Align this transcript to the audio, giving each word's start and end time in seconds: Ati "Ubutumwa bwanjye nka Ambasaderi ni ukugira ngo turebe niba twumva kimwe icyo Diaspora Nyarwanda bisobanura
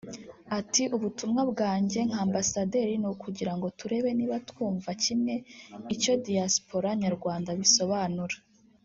Ati 0.59 0.83
"Ubutumwa 0.95 1.41
bwanjye 1.51 1.99
nka 2.09 2.19
Ambasaderi 2.25 2.93
ni 2.97 3.07
ukugira 3.13 3.53
ngo 3.57 3.67
turebe 3.79 4.09
niba 4.17 4.37
twumva 4.49 4.89
kimwe 5.03 5.35
icyo 5.95 6.13
Diaspora 6.25 6.89
Nyarwanda 7.01 7.49
bisobanura 7.61 8.37